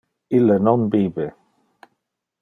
[0.37, 1.27] Ille non bibe.